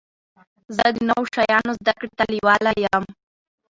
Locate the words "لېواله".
2.33-2.71